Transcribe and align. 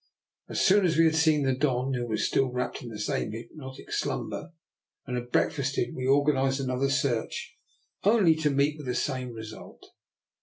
As 0.49 0.61
soon 0.65 0.83
as 0.83 0.97
we 0.97 1.05
had 1.05 1.13
seen 1.13 1.43
the 1.43 1.53
Don, 1.53 1.93
who 1.93 2.07
was 2.07 2.25
still 2.27 2.47
wrapped 2.51 2.81
in 2.81 2.89
the 2.89 2.97
same 2.97 3.33
hypnotic 3.33 3.91
slumber, 3.91 4.51
and 5.05 5.15
had 5.15 5.29
breakfasted, 5.29 5.93
we 5.93 6.07
organized 6.07 6.59
another 6.59 6.89
search, 6.89 7.55
only 8.03 8.33
to 8.37 8.49
meet 8.49 8.77
with 8.79 8.87
the 8.87 8.95
same 8.95 9.31
result. 9.31 9.85